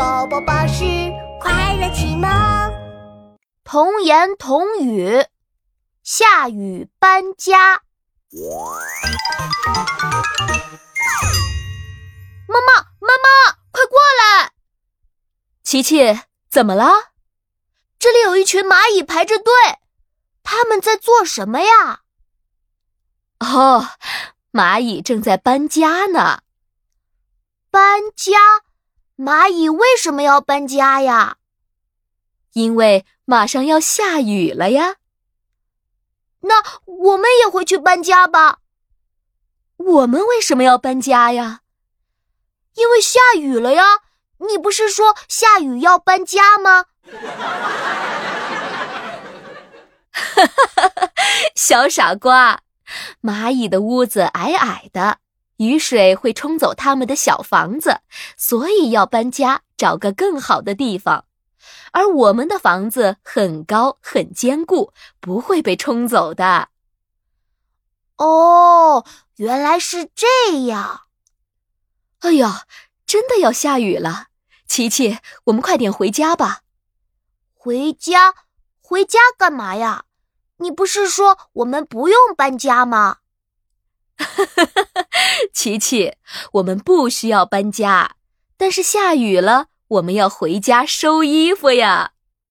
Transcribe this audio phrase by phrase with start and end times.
[0.00, 0.82] 宝宝巴士
[1.38, 2.26] 快乐启蒙，
[3.62, 5.26] 童言童语，
[6.02, 7.82] 下雨搬家。
[12.48, 14.52] 妈妈，妈妈，快过来！
[15.62, 16.86] 琪琪，怎么了？
[17.98, 19.52] 这里有一群蚂蚁排着队，
[20.42, 22.00] 他们在做什么呀？
[23.40, 23.86] 哦，
[24.50, 26.40] 蚂蚁正在搬家呢。
[27.70, 28.69] 搬家？
[29.20, 31.36] 蚂蚁为什么要搬家呀？
[32.54, 34.96] 因为马上要下雨了呀。
[36.40, 38.60] 那我们也回去搬家吧。
[39.76, 41.60] 我们为什么要搬家呀？
[42.76, 43.84] 因为下雨了呀。
[44.48, 46.86] 你不是说下雨要搬家吗？
[50.12, 51.12] 哈哈哈哈！
[51.54, 52.62] 小傻瓜，
[53.20, 55.18] 蚂蚁的屋子矮矮的，
[55.60, 58.00] 雨水会冲走他们的小房子，
[58.34, 61.26] 所以要搬家，找个更好的地方。
[61.92, 66.68] 而我们的房子很高很坚固，不会被冲走的。
[68.16, 69.04] 哦，
[69.36, 71.02] 原来是这样。
[72.20, 72.64] 哎呀，
[73.04, 74.28] 真的要下雨了。
[74.66, 76.60] 琪琪，我们快点回家吧。
[77.52, 78.32] 回家？
[78.80, 80.04] 回家干嘛呀？
[80.56, 83.18] 你不是说我们不用搬家吗？
[85.52, 86.12] 琪琪，
[86.54, 88.16] 我们不需要搬家，
[88.56, 92.12] 但是下雨了，我们要回家收衣服呀。